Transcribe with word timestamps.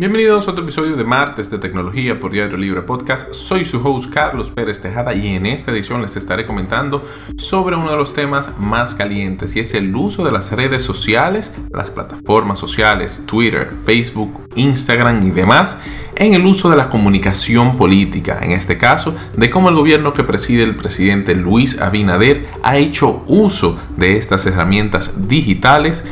Bienvenidos 0.00 0.48
a 0.48 0.52
otro 0.52 0.64
episodio 0.64 0.96
de 0.96 1.04
Martes 1.04 1.50
de 1.50 1.58
Tecnología 1.58 2.18
por 2.18 2.30
Diario 2.30 2.56
Libre 2.56 2.80
Podcast. 2.80 3.34
Soy 3.34 3.66
su 3.66 3.86
host 3.86 4.10
Carlos 4.10 4.50
Pérez 4.50 4.80
Tejada 4.80 5.12
y 5.14 5.34
en 5.34 5.44
esta 5.44 5.72
edición 5.72 6.00
les 6.00 6.16
estaré 6.16 6.46
comentando 6.46 7.04
sobre 7.36 7.76
uno 7.76 7.90
de 7.90 7.98
los 7.98 8.14
temas 8.14 8.58
más 8.58 8.94
calientes 8.94 9.54
y 9.56 9.60
es 9.60 9.74
el 9.74 9.94
uso 9.94 10.24
de 10.24 10.32
las 10.32 10.52
redes 10.52 10.82
sociales, 10.82 11.54
las 11.70 11.90
plataformas 11.90 12.58
sociales, 12.58 13.24
Twitter, 13.26 13.74
Facebook, 13.84 14.48
Instagram 14.54 15.22
y 15.22 15.32
demás 15.32 15.76
en 16.16 16.32
el 16.32 16.46
uso 16.46 16.70
de 16.70 16.78
la 16.78 16.88
comunicación 16.88 17.76
política, 17.76 18.38
en 18.40 18.52
este 18.52 18.78
caso, 18.78 19.14
de 19.36 19.50
cómo 19.50 19.68
el 19.68 19.74
gobierno 19.74 20.14
que 20.14 20.24
preside 20.24 20.62
el 20.62 20.76
presidente 20.76 21.34
Luis 21.34 21.78
Abinader 21.78 22.46
ha 22.62 22.78
hecho 22.78 23.22
uso 23.26 23.78
de 23.98 24.16
estas 24.16 24.46
herramientas 24.46 25.28
digitales 25.28 26.06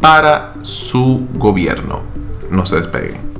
para 0.00 0.54
su 0.62 1.28
gobierno. 1.34 2.00
No 2.50 2.64
se 2.64 2.76
despeguen. 2.76 3.33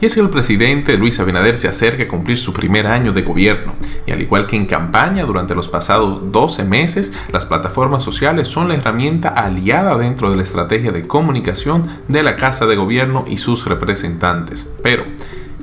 Y 0.00 0.06
es 0.06 0.14
que 0.14 0.20
el 0.20 0.30
presidente 0.30 0.96
Luis 0.96 1.20
Abinader 1.20 1.56
se 1.56 1.68
acerca 1.68 2.04
a 2.04 2.08
cumplir 2.08 2.38
su 2.38 2.54
primer 2.54 2.86
año 2.86 3.12
de 3.12 3.22
gobierno, 3.22 3.74
y 4.06 4.12
al 4.12 4.22
igual 4.22 4.46
que 4.46 4.56
en 4.56 4.64
campaña 4.64 5.26
durante 5.26 5.54
los 5.54 5.68
pasados 5.68 6.32
12 6.32 6.64
meses, 6.64 7.12
las 7.32 7.44
plataformas 7.44 8.02
sociales 8.02 8.48
son 8.48 8.68
la 8.68 8.76
herramienta 8.76 9.28
aliada 9.28 9.98
dentro 9.98 10.30
de 10.30 10.36
la 10.36 10.42
estrategia 10.42 10.90
de 10.90 11.06
comunicación 11.06 11.86
de 12.08 12.22
la 12.22 12.36
Casa 12.36 12.64
de 12.64 12.76
Gobierno 12.76 13.26
y 13.28 13.36
sus 13.36 13.66
representantes. 13.66 14.72
Pero, 14.82 15.04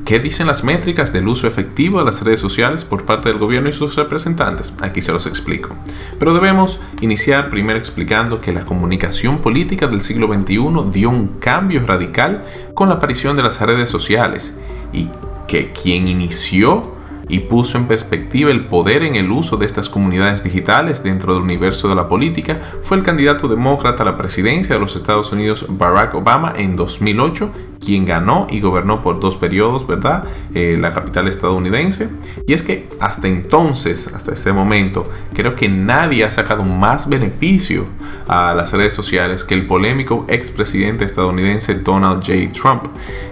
¿Qué 0.08 0.20
dicen 0.20 0.48
las 0.48 0.64
métricas 0.64 1.12
del 1.12 1.28
uso 1.28 1.48
efectivo 1.48 2.00
de 2.00 2.06
las 2.06 2.22
redes 2.22 2.40
sociales 2.40 2.86
por 2.86 3.04
parte 3.04 3.28
del 3.28 3.40
gobierno 3.40 3.68
y 3.68 3.74
sus 3.74 3.98
representantes? 3.98 4.74
Aquí 4.80 5.02
se 5.02 5.12
los 5.12 5.26
explico. 5.26 5.76
Pero 6.18 6.34
debemos 6.34 6.80
iniciar 7.02 7.50
primero 7.50 7.78
explicando 7.78 8.40
que 8.40 8.54
la 8.54 8.64
comunicación 8.64 9.40
política 9.40 9.86
del 9.88 10.00
siglo 10.00 10.34
XXI 10.34 10.92
dio 10.94 11.10
un 11.10 11.28
cambio 11.40 11.86
radical 11.86 12.46
con 12.73 12.88
la 12.88 12.96
aparición 12.96 13.36
de 13.36 13.44
las 13.44 13.59
redes 13.59 13.90
sociales 13.90 14.58
y 14.94 15.09
que 15.46 15.73
quien 15.73 16.08
inició 16.08 16.96
y 17.28 17.40
puso 17.40 17.78
en 17.78 17.88
perspectiva 17.88 18.52
el 18.52 18.68
poder 18.68 19.03
en 19.03 19.18
el 19.18 19.30
uso 19.30 19.58
de 19.58 19.66
estas 19.66 19.90
comunidades 19.90 20.44
digitales 20.44 21.03
dentro 21.03 21.34
del 21.34 21.44
universo 21.44 21.90
de 21.90 21.96
la 21.96 22.08
política 22.08 22.62
fue 22.81 22.96
el 22.96 23.03
candidato 23.03 23.50
demócrata 23.50 24.03
a 24.03 24.06
la 24.06 24.18
presidencia 24.18 24.76
de 24.76 24.80
los 24.80 24.96
Estados 24.96 25.34
Unidos 25.34 25.66
Barack 25.68 26.16
Obama 26.16 26.53
en 26.56 26.78
2008 26.78 27.52
quien 27.80 28.06
ganó 28.06 28.47
y 28.50 28.59
gobernó 28.59 29.02
por 29.02 29.20
dos 29.20 29.38
periodos, 29.38 29.86
¿verdad? 29.86 30.23
Eh, 30.53 30.78
la 30.80 30.94
capital 30.94 31.28
estadounidense. 31.28 32.09
Y 32.45 32.53
es 32.53 32.64
que 32.64 32.88
hasta 33.00 33.28
entonces, 33.28 34.08
hasta 34.14 34.34
este 34.34 34.53
momento, 34.53 35.09
creo 35.34 35.56
que 35.56 35.69
nadie 35.69 36.23
ha 36.23 36.31
sacado 36.31 36.64
más 36.64 37.09
beneficio 37.09 37.86
a 38.28 38.53
las 38.53 38.73
redes 38.73 38.94
sociales 38.94 39.44
que 39.44 39.53
el 39.53 39.66
polémico 39.66 40.25
expresidente 40.28 41.06
estadounidense 41.06 41.75
Donald 41.75 42.23
J. 42.25 42.52
Trump, 42.52 42.84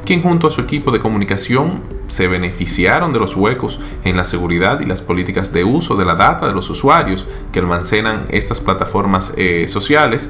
quien 0.05 0.21
junto 0.21 0.47
a 0.47 0.51
su 0.51 0.61
equipo 0.61 0.91
de 0.91 0.99
comunicación 0.99 1.81
se 2.07 2.27
beneficiaron 2.27 3.13
de 3.13 3.19
los 3.19 3.35
huecos 3.35 3.79
en 4.03 4.15
la 4.15 4.25
seguridad 4.25 4.79
y 4.79 4.85
las 4.85 5.01
políticas 5.01 5.51
de 5.51 5.63
uso 5.63 5.95
de 5.95 6.05
la 6.05 6.15
data 6.15 6.47
de 6.47 6.53
los 6.53 6.69
usuarios 6.69 7.27
que 7.51 7.59
almacenan 7.59 8.25
estas 8.29 8.61
plataformas 8.61 9.33
eh, 9.37 9.65
sociales 9.67 10.29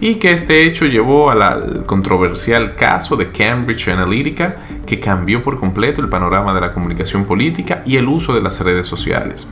y 0.00 0.16
que 0.16 0.32
este 0.32 0.64
hecho 0.64 0.86
llevó 0.86 1.30
al 1.30 1.84
controversial 1.86 2.76
caso 2.76 3.16
de 3.16 3.30
Cambridge 3.30 3.88
Analytica 3.88 4.56
que 4.86 5.00
cambió 5.00 5.42
por 5.42 5.58
completo 5.58 6.00
el 6.00 6.08
panorama 6.08 6.54
de 6.54 6.60
la 6.60 6.72
comunicación 6.72 7.24
política 7.24 7.82
y 7.84 7.96
el 7.96 8.08
uso 8.08 8.34
de 8.34 8.40
las 8.40 8.60
redes 8.60 8.86
sociales. 8.86 9.48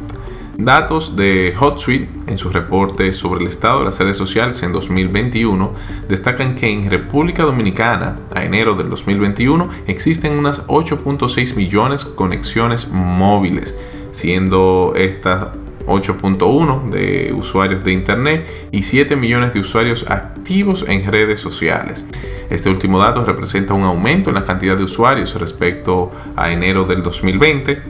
Datos 0.58 1.16
de 1.16 1.54
HotSuite 1.58 2.08
en 2.28 2.38
su 2.38 2.48
reporte 2.48 3.12
sobre 3.12 3.42
el 3.42 3.48
estado 3.48 3.80
de 3.80 3.84
las 3.84 4.00
redes 4.00 4.16
sociales 4.16 4.62
en 4.62 4.72
2021 4.72 5.74
destacan 6.08 6.54
que 6.54 6.70
en 6.70 6.90
República 6.90 7.42
Dominicana, 7.42 8.16
a 8.34 8.42
enero 8.42 8.74
del 8.74 8.88
2021, 8.88 9.68
existen 9.86 10.32
unas 10.32 10.66
8.6 10.68 11.56
millones 11.56 12.06
de 12.06 12.14
conexiones 12.14 12.88
móviles, 12.88 13.78
siendo 14.12 14.94
estas 14.96 15.48
8.1 15.86 16.88
de 16.88 17.34
usuarios 17.34 17.84
de 17.84 17.92
Internet 17.92 18.46
y 18.72 18.82
7 18.82 19.14
millones 19.14 19.52
de 19.52 19.60
usuarios 19.60 20.06
activos 20.08 20.35
en 20.48 21.10
redes 21.10 21.40
sociales. 21.40 22.06
Este 22.50 22.70
último 22.70 23.00
dato 23.00 23.24
representa 23.24 23.74
un 23.74 23.82
aumento 23.82 24.30
en 24.30 24.36
la 24.36 24.44
cantidad 24.44 24.76
de 24.76 24.84
usuarios 24.84 25.34
respecto 25.34 26.12
a 26.36 26.52
enero 26.52 26.84
del 26.84 27.02
2020, 27.02 27.82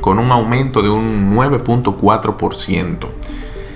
con 0.00 0.18
un 0.18 0.32
aumento 0.32 0.82
de 0.82 0.88
un 0.88 1.32
9.4%. 1.36 3.06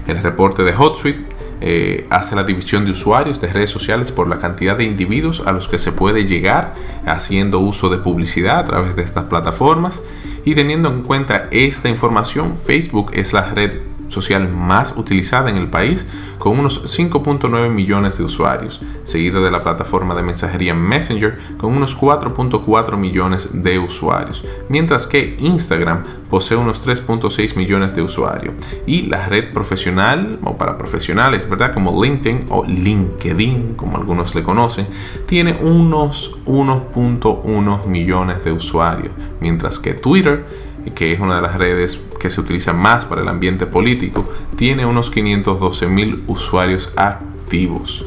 El 0.08 0.18
reporte 0.18 0.64
de 0.64 0.74
HotSuite 0.74 1.26
eh, 1.60 2.08
hace 2.10 2.34
la 2.34 2.42
división 2.42 2.84
de 2.84 2.90
usuarios 2.90 3.40
de 3.40 3.52
redes 3.52 3.70
sociales 3.70 4.10
por 4.10 4.26
la 4.26 4.40
cantidad 4.40 4.76
de 4.76 4.82
individuos 4.82 5.40
a 5.46 5.52
los 5.52 5.68
que 5.68 5.78
se 5.78 5.92
puede 5.92 6.24
llegar 6.24 6.74
haciendo 7.06 7.60
uso 7.60 7.88
de 7.88 7.98
publicidad 7.98 8.58
a 8.58 8.64
través 8.64 8.96
de 8.96 9.02
estas 9.02 9.26
plataformas. 9.26 10.02
Y 10.44 10.56
teniendo 10.56 10.88
en 10.88 11.02
cuenta 11.02 11.46
esta 11.52 11.88
información, 11.88 12.56
Facebook 12.56 13.12
es 13.14 13.32
la 13.32 13.54
red 13.54 13.91
social 14.12 14.48
más 14.48 14.94
utilizada 14.96 15.50
en 15.50 15.56
el 15.56 15.68
país, 15.68 16.06
con 16.38 16.58
unos 16.58 16.82
5.9 16.84 17.70
millones 17.70 18.18
de 18.18 18.24
usuarios, 18.24 18.80
seguida 19.04 19.40
de 19.40 19.50
la 19.50 19.62
plataforma 19.62 20.14
de 20.14 20.22
mensajería 20.22 20.74
Messenger, 20.74 21.38
con 21.56 21.74
unos 21.74 21.98
4.4 21.98 22.96
millones 22.96 23.50
de 23.62 23.78
usuarios, 23.78 24.44
mientras 24.68 25.06
que 25.06 25.36
Instagram 25.38 26.04
posee 26.30 26.56
unos 26.56 26.86
3.6 26.86 27.56
millones 27.56 27.94
de 27.94 28.02
usuarios. 28.02 28.54
Y 28.86 29.02
la 29.02 29.26
red 29.26 29.52
profesional, 29.52 30.38
o 30.44 30.56
para 30.56 30.78
profesionales, 30.78 31.48
¿verdad? 31.48 31.74
Como 31.74 32.02
LinkedIn 32.02 32.46
o 32.50 32.64
LinkedIn, 32.64 33.74
como 33.74 33.96
algunos 33.96 34.34
le 34.34 34.42
conocen, 34.42 34.86
tiene 35.26 35.58
unos 35.60 36.36
1.1 36.44 37.86
millones 37.86 38.44
de 38.44 38.52
usuarios, 38.52 39.10
mientras 39.40 39.78
que 39.78 39.94
Twitter 39.94 40.44
que 40.90 41.12
es 41.12 41.20
una 41.20 41.36
de 41.36 41.42
las 41.42 41.56
redes 41.56 41.96
que 42.22 42.30
se 42.30 42.40
utiliza 42.40 42.72
más 42.72 43.04
para 43.04 43.20
el 43.20 43.28
ambiente 43.28 43.66
político, 43.66 44.30
tiene 44.54 44.86
unos 44.86 45.10
512 45.10 45.88
mil 45.88 46.22
usuarios 46.28 46.92
activos. 46.94 48.06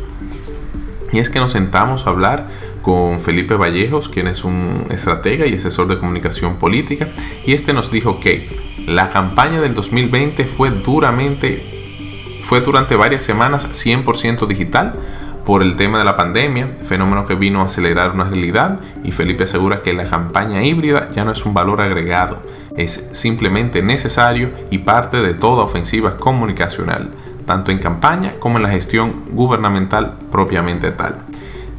Y 1.12 1.20
es 1.20 1.30
que 1.30 1.40
nos 1.40 1.52
sentamos 1.52 2.08
a 2.08 2.12
hablar 2.12 2.48
con 2.82 3.20
Felipe 3.20 3.56
Vallejos, 3.56 4.08
quien 4.08 4.28
es 4.28 4.46
un 4.46 4.88
estratega 4.90 5.48
y 5.48 5.56
asesor 5.56 5.88
de 5.88 6.00
comunicación 6.00 6.56
política, 6.56 7.10
y 7.46 7.54
este 7.54 7.74
nos 7.74 7.92
dijo 7.92 8.22
que 8.22 8.50
la 8.88 9.10
campaña 9.10 9.60
del 9.60 9.74
2020 9.74 10.46
fue 10.46 10.72
duramente, 10.72 12.40
fue 12.42 12.62
durante 12.62 12.96
varias 12.96 13.24
semanas 13.24 13.68
100% 13.70 14.48
digital, 14.48 14.94
por 15.46 15.62
el 15.62 15.76
tema 15.76 16.00
de 16.00 16.06
la 16.06 16.16
pandemia, 16.16 16.70
fenómeno 16.84 17.28
que 17.28 17.36
vino 17.36 17.62
a 17.62 17.66
acelerar 17.66 18.12
una 18.12 18.24
realidad 18.24 18.80
y 19.04 19.12
Felipe 19.12 19.44
asegura 19.44 19.84
que 19.84 19.94
la 19.94 20.10
campaña 20.10 20.64
híbrida 20.64 21.12
ya 21.12 21.24
no 21.24 21.32
es 21.32 21.46
un 21.46 21.54
valor 21.54 21.82
agregado, 21.82 22.42
es 22.78 23.10
simplemente 23.14 23.82
necesario 23.82 24.52
y 24.70 24.80
parte 24.80 25.18
de 25.18 25.34
toda 25.34 25.64
ofensiva 25.64 26.18
comunicacional, 26.18 27.10
tanto 27.46 27.72
en 27.72 27.80
campaña 27.80 28.34
como 28.40 28.58
en 28.58 28.64
la 28.64 28.70
gestión 28.70 29.24
gubernamental 29.32 30.18
propiamente 30.32 30.92
tal. 30.92 31.24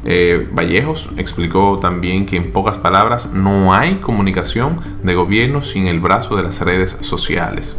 Eh, 0.05 0.47
Vallejos 0.51 1.09
explicó 1.17 1.79
también 1.79 2.25
que 2.25 2.37
en 2.37 2.51
pocas 2.53 2.77
palabras 2.77 3.31
no 3.33 3.73
hay 3.73 3.95
comunicación 3.95 4.79
de 5.03 5.15
gobierno 5.15 5.61
sin 5.61 5.87
el 5.87 5.99
brazo 5.99 6.35
de 6.37 6.43
las 6.43 6.61
redes 6.61 6.97
sociales. 7.01 7.77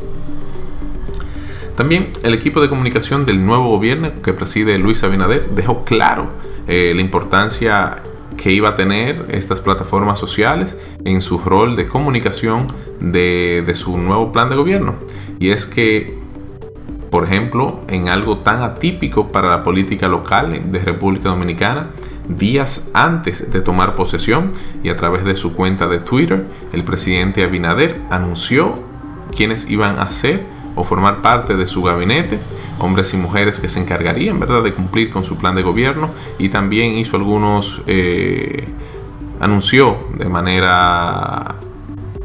También 1.75 2.11
el 2.25 2.35
equipo 2.35 2.61
de 2.61 2.69
comunicación 2.69 3.25
del 3.25 3.47
nuevo 3.47 3.71
gobierno 3.71 4.21
que 4.21 4.35
preside 4.35 4.79
Luis 4.79 5.05
Abinader 5.05 5.51
dejó 5.51 5.85
claro 5.85 6.33
eh, 6.67 6.93
la 6.95 7.01
importancia 7.01 8.03
que 8.39 8.53
iba 8.53 8.71
a 8.71 8.75
tener 8.75 9.27
estas 9.29 9.61
plataformas 9.61 10.19
sociales 10.19 10.81
en 11.05 11.21
su 11.21 11.39
rol 11.39 11.77
de 11.77 11.89
comunicación 11.89 12.69
de, 13.01 13.71
su 13.75 13.99
nuevo 13.99 14.33
plan 14.33 14.49
de 14.49 14.57
gobierno. 14.57 14.95
Y 15.39 15.51
es 15.51 15.67
que 15.67 16.17
por 17.11 17.25
ejemplo, 17.25 17.81
en 17.89 18.11
algo 18.11 18.39
tan 18.39 18.63
atípico 18.63 19.29
para 19.29 19.49
la 19.49 19.63
política 19.63 20.09
local 20.09 20.71
de 20.71 20.79
República 20.79 21.31
Dominicana, 21.31 21.87
días 22.29 22.91
antes 22.93 23.51
de 23.51 23.63
tomar 23.63 23.95
posesión 23.95 24.53
y 24.83 24.91
a 24.91 24.97
través 24.97 25.25
de 25.25 25.35
su 25.35 25.55
cuenta 25.55 25.89
de 25.89 26.01
Twitter, 26.01 26.47
el 26.75 26.85
presidente 26.85 27.43
Abinader 27.43 27.99
anunció 28.11 28.75
quiénes 29.35 29.71
iban 29.71 29.99
a 29.99 30.11
ser 30.11 30.45
o 30.77 30.85
formar 30.85 31.23
parte 31.23 31.57
de 31.57 31.67
su 31.67 31.83
gabinete, 31.83 32.39
hombres 32.79 33.13
y 33.15 33.17
mujeres 33.17 33.59
que 33.59 33.69
se 33.69 33.81
encargarían 33.81 34.39
¿verdad? 34.41 34.63
de 34.63 34.75
cumplir 34.75 35.11
con 35.11 35.25
su 35.25 35.37
plan 35.37 35.55
de 35.55 35.63
gobierno 35.63 36.11
y 36.39 36.49
también 36.49 36.93
hizo 36.97 37.17
algunos, 37.17 37.83
eh, 37.87 38.67
anunció 39.41 39.99
de 40.17 40.29
manera 40.29 41.57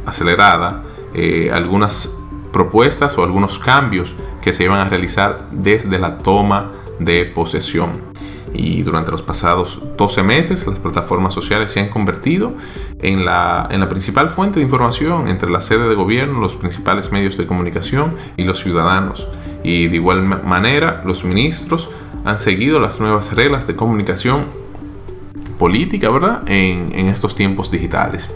acelerada 0.05 0.83
eh, 1.13 1.51
algunas 1.53 2.17
propuestas 2.51 3.17
o 3.17 3.23
algunos 3.23 3.59
cambios 3.59 4.15
que 4.41 4.53
se 4.53 4.63
iban 4.63 4.79
a 4.79 4.85
realizar 4.85 5.47
desde 5.51 5.99
la 5.99 6.17
toma 6.17 6.71
de 6.99 7.25
posesión 7.25 8.13
y 8.53 8.83
durante 8.83 9.11
los 9.11 9.21
pasados 9.21 9.81
12 9.97 10.23
meses 10.23 10.67
las 10.67 10.79
plataformas 10.79 11.33
sociales 11.33 11.71
se 11.71 11.79
han 11.79 11.89
convertido 11.89 12.53
en 12.99 13.25
la, 13.25 13.67
en 13.71 13.79
la 13.79 13.89
principal 13.89 14.29
fuente 14.29 14.59
de 14.59 14.65
información 14.65 15.27
entre 15.27 15.49
la 15.49 15.61
sede 15.61 15.89
de 15.89 15.95
gobierno, 15.95 16.39
los 16.39 16.55
principales 16.55 17.11
medios 17.11 17.37
de 17.37 17.47
comunicación 17.47 18.15
y 18.37 18.43
los 18.43 18.59
ciudadanos. 18.59 19.27
Y 19.63 19.87
de 19.87 19.95
igual 19.95 20.23
manera, 20.23 21.01
los 21.05 21.23
ministros 21.23 21.89
han 22.25 22.39
seguido 22.39 22.79
las 22.79 22.99
nuevas 22.99 23.33
reglas 23.33 23.65
de 23.67 23.75
comunicación 23.75 24.47
política, 25.57 26.09
¿verdad? 26.09 26.43
En, 26.47 26.91
en 26.93 27.07
estos 27.07 27.35
tiempos 27.35 27.71
digitales. 27.71 28.29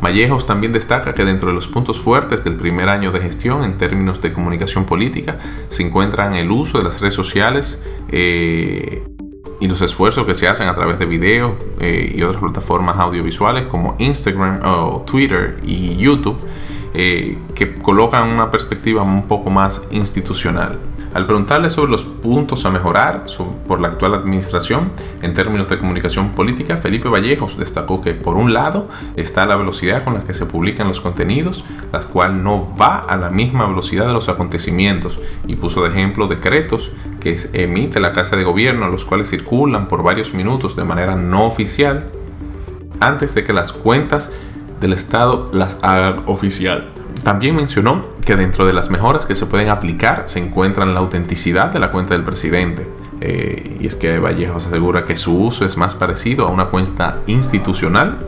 Vallejos 0.00 0.46
también 0.46 0.72
destaca 0.72 1.12
que 1.12 1.24
dentro 1.24 1.48
de 1.48 1.54
los 1.54 1.66
puntos 1.66 2.00
fuertes 2.00 2.44
del 2.44 2.54
primer 2.54 2.88
año 2.88 3.10
de 3.10 3.20
gestión 3.20 3.64
en 3.64 3.78
términos 3.78 4.20
de 4.20 4.32
comunicación 4.32 4.84
política 4.84 5.38
se 5.68 5.82
encuentran 5.82 6.34
el 6.34 6.50
uso 6.50 6.78
de 6.78 6.84
las 6.84 7.00
redes 7.00 7.14
sociales 7.14 7.82
eh, 8.08 9.02
y 9.60 9.66
los 9.66 9.80
esfuerzos 9.80 10.24
que 10.24 10.36
se 10.36 10.46
hacen 10.46 10.68
a 10.68 10.74
través 10.76 11.00
de 11.00 11.06
videos 11.06 11.52
eh, 11.80 12.14
y 12.16 12.22
otras 12.22 12.40
plataformas 12.40 12.96
audiovisuales 12.98 13.66
como 13.66 13.96
Instagram 13.98 14.60
o 14.62 15.02
Twitter 15.04 15.58
y 15.64 15.96
YouTube 15.96 16.38
eh, 16.94 17.38
que 17.54 17.74
colocan 17.74 18.28
una 18.28 18.50
perspectiva 18.50 19.02
un 19.02 19.26
poco 19.26 19.50
más 19.50 19.82
institucional. 19.90 20.78
Al 21.14 21.24
preguntarle 21.24 21.70
sobre 21.70 21.90
los 21.90 22.04
puntos 22.04 22.66
a 22.66 22.70
mejorar 22.70 23.24
por 23.66 23.80
la 23.80 23.88
actual 23.88 24.14
administración 24.14 24.92
en 25.22 25.32
términos 25.32 25.68
de 25.70 25.78
comunicación 25.78 26.30
política, 26.30 26.76
Felipe 26.76 27.08
Vallejos 27.08 27.56
destacó 27.56 28.02
que 28.02 28.12
por 28.12 28.36
un 28.36 28.52
lado 28.52 28.88
está 29.16 29.46
la 29.46 29.56
velocidad 29.56 30.04
con 30.04 30.14
la 30.14 30.24
que 30.24 30.34
se 30.34 30.44
publican 30.44 30.86
los 30.86 31.00
contenidos, 31.00 31.64
la 31.92 32.00
cual 32.00 32.42
no 32.42 32.76
va 32.76 32.98
a 32.98 33.16
la 33.16 33.30
misma 33.30 33.66
velocidad 33.66 34.06
de 34.06 34.12
los 34.12 34.28
acontecimientos, 34.28 35.18
y 35.46 35.56
puso 35.56 35.82
de 35.82 35.88
ejemplo 35.88 36.28
decretos 36.28 36.92
que 37.20 37.36
emite 37.54 38.00
la 38.00 38.12
Casa 38.12 38.36
de 38.36 38.44
Gobierno, 38.44 38.88
los 38.88 39.06
cuales 39.06 39.30
circulan 39.30 39.88
por 39.88 40.02
varios 40.02 40.34
minutos 40.34 40.76
de 40.76 40.84
manera 40.84 41.16
no 41.16 41.46
oficial 41.46 42.10
antes 43.00 43.34
de 43.34 43.44
que 43.44 43.52
las 43.52 43.72
cuentas 43.72 44.32
del 44.80 44.92
Estado 44.92 45.50
las 45.52 45.78
hagan 45.82 46.22
oficial. 46.26 46.88
También 47.22 47.56
mencionó 47.56 48.04
que 48.24 48.36
dentro 48.36 48.66
de 48.66 48.72
las 48.72 48.90
mejoras 48.90 49.26
que 49.26 49.34
se 49.34 49.46
pueden 49.46 49.68
aplicar 49.68 50.24
se 50.26 50.38
encuentran 50.38 50.94
la 50.94 51.00
autenticidad 51.00 51.72
de 51.72 51.78
la 51.78 51.90
cuenta 51.90 52.14
del 52.14 52.24
presidente. 52.24 52.86
Eh, 53.20 53.78
y 53.80 53.86
es 53.86 53.96
que 53.96 54.18
Vallejos 54.18 54.66
asegura 54.66 55.04
que 55.04 55.16
su 55.16 55.36
uso 55.36 55.64
es 55.64 55.76
más 55.76 55.94
parecido 55.94 56.46
a 56.46 56.50
una 56.50 56.66
cuenta 56.66 57.18
institucional, 57.26 58.18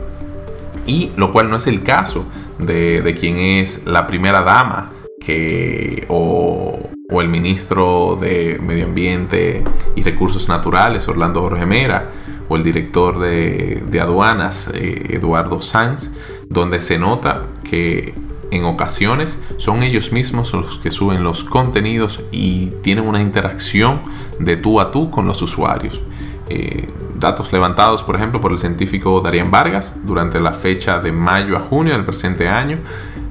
y 0.85 1.11
lo 1.15 1.31
cual 1.31 1.49
no 1.49 1.57
es 1.57 1.67
el 1.67 1.83
caso 1.83 2.25
de, 2.57 3.15
quien 3.19 3.37
es 3.37 3.85
la 3.85 4.07
primera 4.07 4.41
dama 4.41 4.91
que, 5.19 6.05
o, 6.09 6.89
el 7.11 7.27
ministro 7.27 8.17
de 8.19 8.57
Medio 8.61 8.85
Ambiente 8.85 9.63
y 9.95 10.03
Recursos 10.03 10.47
Naturales, 10.47 11.07
Orlando 11.07 11.41
Jorge 11.41 11.65
Mera, 11.65 12.09
o 12.47 12.55
el 12.55 12.63
director 12.63 13.19
de, 13.19 13.99
aduanas, 14.01 14.71
eh, 14.73 15.07
Eduardo 15.09 15.61
Sanz, 15.61 16.09
donde 16.51 16.81
se 16.81 16.99
nota 16.99 17.43
que 17.63 18.13
en 18.51 18.65
ocasiones 18.65 19.39
son 19.57 19.81
ellos 19.81 20.11
mismos 20.11 20.53
los 20.53 20.77
que 20.79 20.91
suben 20.91 21.23
los 21.23 21.45
contenidos 21.45 22.19
y 22.31 22.67
tienen 22.81 23.07
una 23.07 23.21
interacción 23.21 24.01
de 24.39 24.57
tú 24.57 24.81
a 24.81 24.91
tú 24.91 25.09
con 25.09 25.25
los 25.25 25.41
usuarios. 25.41 26.01
Eh, 26.49 26.89
datos 27.17 27.53
levantados, 27.53 28.03
por 28.03 28.17
ejemplo, 28.17 28.41
por 28.41 28.51
el 28.51 28.57
científico 28.57 29.21
Darían 29.21 29.51
Vargas 29.51 29.95
durante 30.03 30.41
la 30.41 30.51
fecha 30.51 30.99
de 30.99 31.13
mayo 31.13 31.55
a 31.55 31.61
junio 31.61 31.93
del 31.93 32.03
presente 32.03 32.49
año, 32.49 32.79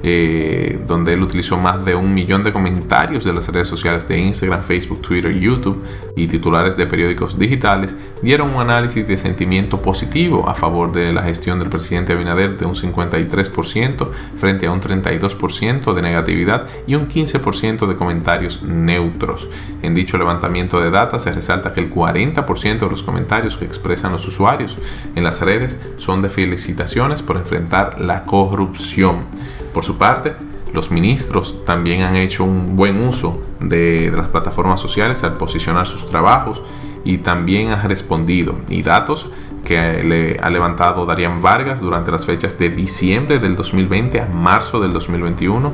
eh, 0.03 0.79
donde 0.87 1.13
él 1.13 1.21
utilizó 1.21 1.57
más 1.57 1.83
de 1.85 1.95
un 1.95 2.13
millón 2.13 2.43
de 2.43 2.51
comentarios 2.51 3.23
de 3.23 3.33
las 3.33 3.47
redes 3.49 3.67
sociales 3.67 4.07
de 4.07 4.17
Instagram, 4.17 4.63
Facebook, 4.63 5.01
Twitter, 5.01 5.31
YouTube 5.37 5.83
y 6.15 6.27
titulares 6.27 6.77
de 6.77 6.87
periódicos 6.87 7.37
digitales, 7.37 7.95
dieron 8.21 8.53
un 8.53 8.61
análisis 8.61 9.07
de 9.07 9.17
sentimiento 9.17 9.81
positivo 9.81 10.47
a 10.49 10.55
favor 10.55 10.91
de 10.91 11.13
la 11.13 11.23
gestión 11.23 11.59
del 11.59 11.69
presidente 11.69 12.13
Abinader 12.13 12.57
de 12.57 12.65
un 12.65 12.75
53% 12.75 14.09
frente 14.37 14.67
a 14.67 14.71
un 14.71 14.81
32% 14.81 15.93
de 15.93 16.01
negatividad 16.01 16.67
y 16.87 16.95
un 16.95 17.07
15% 17.07 17.87
de 17.87 17.95
comentarios 17.95 18.63
neutros. 18.63 19.47
En 19.81 19.93
dicho 19.93 20.17
levantamiento 20.17 20.81
de 20.81 20.91
datos 20.91 21.23
se 21.23 21.33
resalta 21.33 21.73
que 21.73 21.81
el 21.81 21.93
40% 21.93 22.79
de 22.79 22.89
los 22.89 23.03
comentarios 23.03 23.57
que 23.57 23.65
expresan 23.65 24.11
los 24.11 24.27
usuarios 24.27 24.77
en 25.15 25.23
las 25.23 25.41
redes 25.41 25.79
son 25.97 26.21
de 26.21 26.29
felicitaciones 26.29 27.21
por 27.21 27.37
enfrentar 27.37 27.99
la 27.99 28.23
corrupción. 28.25 29.25
Por 29.73 29.83
su 29.83 29.97
parte, 29.97 30.35
los 30.73 30.91
ministros 30.91 31.65
también 31.65 32.01
han 32.01 32.15
hecho 32.15 32.43
un 32.43 32.75
buen 32.75 32.99
uso 33.01 33.41
de, 33.59 34.11
las 34.15 34.27
plataformas 34.29 34.79
sociales 34.79 35.23
al 35.23 35.37
posicionar 35.37 35.85
sus 35.85 36.07
trabajos 36.07 36.63
y 37.03 37.19
también 37.19 37.71
han 37.71 37.87
respondido. 37.87 38.55
Y 38.69 38.83
datos 38.83 39.29
que 39.65 40.03
le 40.03 40.39
ha 40.39 40.49
levantado 40.49 41.05
Darían 41.05 41.41
Vargas 41.41 41.81
durante 41.81 42.11
las 42.11 42.25
fechas 42.25 42.57
de 42.57 42.69
diciembre 42.69 43.39
del 43.39 43.55
2020 43.55 44.21
a 44.21 44.25
marzo 44.27 44.79
del 44.79 44.93
2021, 44.93 45.73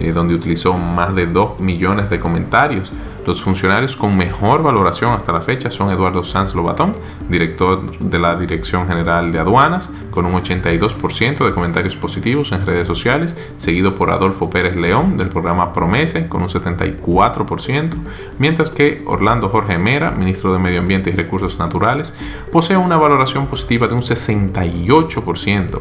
eh, 0.00 0.12
donde 0.12 0.34
utilizó 0.34 0.74
más 0.74 1.14
de 1.14 1.26
2 1.26 1.60
millones 1.60 2.10
de 2.10 2.18
comentarios 2.18 2.92
los 3.28 3.42
funcionarios 3.42 3.94
con 3.94 4.16
mejor 4.16 4.62
valoración 4.62 5.12
hasta 5.12 5.32
la 5.32 5.42
fecha 5.42 5.70
son 5.70 5.90
Eduardo 5.90 6.24
Sanz 6.24 6.54
Lobatón, 6.54 6.96
director 7.28 7.98
de 7.98 8.18
la 8.18 8.34
Dirección 8.36 8.88
General 8.88 9.30
de 9.30 9.38
Aduanas, 9.38 9.90
con 10.10 10.24
un 10.24 10.32
82% 10.32 11.44
de 11.44 11.52
comentarios 11.52 11.94
positivos 11.94 12.52
en 12.52 12.64
redes 12.64 12.86
sociales, 12.86 13.36
seguido 13.58 13.94
por 13.94 14.10
Adolfo 14.10 14.48
Pérez 14.48 14.76
León 14.76 15.18
del 15.18 15.28
programa 15.28 15.74
Promese 15.74 16.26
con 16.26 16.40
un 16.40 16.48
74%, 16.48 17.90
mientras 18.38 18.70
que 18.70 19.02
Orlando 19.04 19.50
Jorge 19.50 19.76
Mera, 19.76 20.10
ministro 20.12 20.50
de 20.54 20.58
Medio 20.58 20.80
Ambiente 20.80 21.10
y 21.10 21.12
Recursos 21.12 21.58
Naturales, 21.58 22.14
posee 22.50 22.78
una 22.78 22.96
valoración 22.96 23.46
positiva 23.46 23.88
de 23.88 23.94
un 23.94 24.00
68%. 24.00 25.80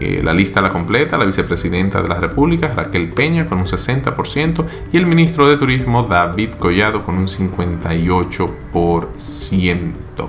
Eh, 0.00 0.20
la 0.22 0.34
lista 0.34 0.60
la 0.60 0.70
completa 0.70 1.16
la 1.16 1.24
vicepresidenta 1.24 2.02
de 2.02 2.08
la 2.08 2.20
República, 2.20 2.72
Raquel 2.74 3.08
Peña, 3.10 3.46
con 3.46 3.58
un 3.58 3.66
60%, 3.66 4.66
y 4.92 4.96
el 4.96 5.06
ministro 5.06 5.48
de 5.48 5.56
Turismo, 5.56 6.02
David 6.02 6.50
Collado, 6.58 7.04
con 7.04 7.16
un 7.16 7.28
58%. 7.28 10.28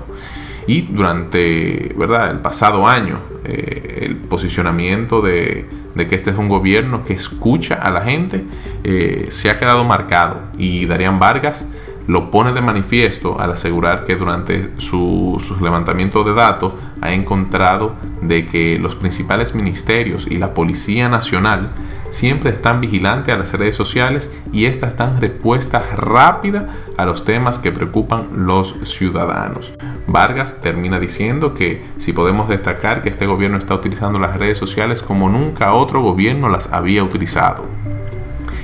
Y 0.66 0.82
durante 0.82 1.94
¿verdad? 1.96 2.30
el 2.30 2.40
pasado 2.40 2.86
año, 2.86 3.20
eh, 3.44 4.04
el 4.06 4.16
posicionamiento 4.16 5.22
de, 5.22 5.66
que 5.96 6.14
este 6.14 6.30
es 6.30 6.36
un 6.36 6.48
gobierno 6.48 7.04
que 7.04 7.14
escucha 7.14 7.74
a 7.74 7.90
la 7.90 8.02
gente 8.02 8.44
eh, 8.84 9.26
se 9.30 9.50
ha 9.50 9.58
quedado 9.58 9.84
marcado. 9.84 10.42
Y 10.58 10.86
Darían 10.86 11.18
Vargas 11.18 11.66
lo 12.08 12.30
pone 12.30 12.54
de 12.54 12.62
manifiesto 12.62 13.38
al 13.38 13.52
asegurar 13.52 14.02
que 14.02 14.16
durante 14.16 14.70
sus 14.80 15.44
su 15.44 15.56
levantamientos 15.60 16.24
de 16.24 16.32
datos 16.32 16.72
ha 17.02 17.12
encontrado 17.12 17.94
de 18.22 18.46
que 18.46 18.78
los 18.78 18.96
principales 18.96 19.54
ministerios 19.54 20.26
y 20.26 20.38
la 20.38 20.54
Policía 20.54 21.10
Nacional 21.10 21.72
siempre 22.08 22.48
están 22.48 22.80
vigilantes 22.80 23.34
a 23.34 23.38
las 23.38 23.52
redes 23.52 23.76
sociales 23.76 24.32
y 24.52 24.64
estas 24.64 24.96
dan 24.96 25.20
respuesta 25.20 25.84
rápida 25.96 26.68
a 26.96 27.04
los 27.04 27.26
temas 27.26 27.58
que 27.58 27.72
preocupan 27.72 28.46
los 28.46 28.74
ciudadanos. 28.84 29.74
Vargas 30.06 30.62
termina 30.62 30.98
diciendo 30.98 31.52
que 31.52 31.84
si 31.98 32.14
podemos 32.14 32.48
destacar 32.48 33.02
que 33.02 33.10
este 33.10 33.26
gobierno 33.26 33.58
está 33.58 33.74
utilizando 33.74 34.18
las 34.18 34.38
redes 34.38 34.56
sociales 34.56 35.02
como 35.02 35.28
nunca 35.28 35.74
otro 35.74 36.00
gobierno 36.00 36.48
las 36.48 36.72
había 36.72 37.04
utilizado 37.04 37.66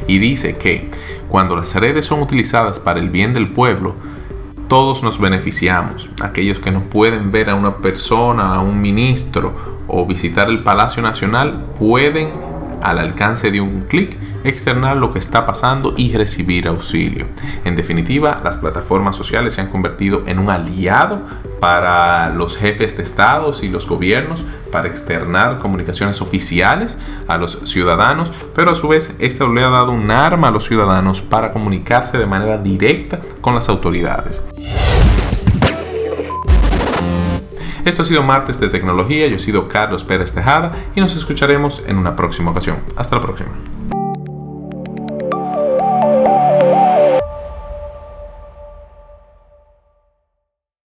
y 0.06 0.18
dice 0.18 0.56
que 0.56 0.90
cuando 1.28 1.56
las 1.56 1.74
redes 1.74 2.06
son 2.06 2.22
utilizadas 2.22 2.80
para 2.80 3.00
el 3.00 3.10
bien 3.10 3.34
del 3.34 3.48
pueblo, 3.48 3.94
todos 4.68 5.02
nos 5.02 5.20
beneficiamos. 5.20 6.10
Aquellos 6.22 6.58
que 6.58 6.70
no 6.70 6.84
pueden 6.84 7.30
ver 7.30 7.50
a 7.50 7.54
una 7.54 7.76
persona, 7.78 8.54
a 8.54 8.60
un 8.60 8.80
ministro 8.80 9.54
o 9.86 10.06
visitar 10.06 10.48
el 10.48 10.62
Palacio 10.62 11.02
Nacional 11.02 11.66
pueden 11.78 12.30
al 12.82 12.98
alcance 12.98 13.50
de 13.50 13.60
un 13.60 13.82
clic 13.82 14.16
externar 14.44 14.96
lo 14.96 15.12
que 15.12 15.18
está 15.18 15.46
pasando 15.46 15.94
y 15.96 16.14
recibir 16.14 16.68
auxilio. 16.68 17.26
En 17.64 17.76
definitiva, 17.76 18.40
las 18.44 18.56
plataformas 18.56 19.16
sociales 19.16 19.54
se 19.54 19.60
han 19.60 19.68
convertido 19.68 20.22
en 20.26 20.38
un 20.38 20.50
aliado 20.50 21.22
para 21.60 22.30
los 22.30 22.56
jefes 22.56 22.96
de 22.96 23.02
estados 23.02 23.62
y 23.62 23.68
los 23.68 23.88
gobiernos 23.88 24.44
para 24.70 24.88
externar 24.88 25.58
comunicaciones 25.58 26.20
oficiales 26.20 26.98
a 27.26 27.38
los 27.38 27.60
ciudadanos, 27.64 28.30
pero 28.54 28.72
a 28.72 28.74
su 28.74 28.88
vez 28.88 29.14
esto 29.18 29.52
le 29.52 29.62
ha 29.62 29.70
dado 29.70 29.92
un 29.92 30.10
arma 30.10 30.48
a 30.48 30.50
los 30.50 30.66
ciudadanos 30.66 31.22
para 31.22 31.52
comunicarse 31.52 32.18
de 32.18 32.26
manera 32.26 32.58
directa 32.58 33.18
con 33.40 33.54
las 33.54 33.68
autoridades. 33.68 34.42
Esto 37.84 38.02
ha 38.02 38.04
sido 38.04 38.22
Martes 38.22 38.58
de 38.60 38.68
Tecnología, 38.68 39.26
yo 39.26 39.36
he 39.36 39.40
sido 39.40 39.68
Carlos 39.68 40.04
Pérez 40.04 40.32
Tejada 40.32 40.72
y 40.94 41.00
nos 41.00 41.16
escucharemos 41.16 41.82
en 41.86 41.98
una 41.98 42.16
próxima 42.16 42.50
ocasión. 42.50 42.78
Hasta 42.96 43.16
la 43.16 43.22
próxima. 43.22 43.73